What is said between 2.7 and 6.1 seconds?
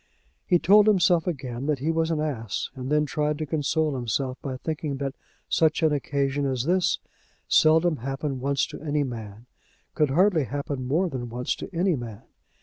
and then tried to console himself by thinking that such an